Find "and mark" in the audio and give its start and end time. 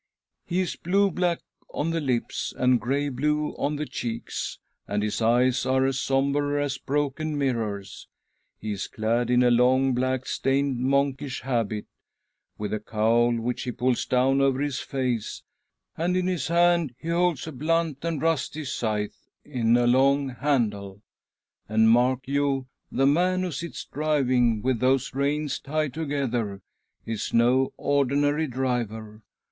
21.69-22.21